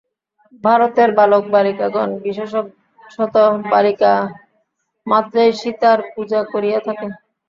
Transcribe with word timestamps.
ভারতের 0.63 1.09
বালকবালিকাগণ, 1.17 2.09
বিশেষত 2.23 3.35
বালিকামাত্রেই 3.71 5.51
সীতার 5.59 5.99
পূজা 6.11 6.39
করিয়া 6.53 6.79
থাকে। 6.87 7.07